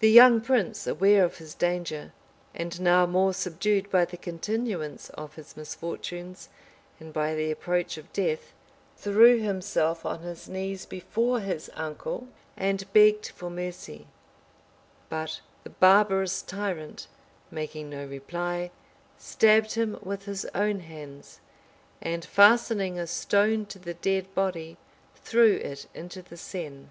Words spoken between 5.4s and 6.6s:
misfortunes,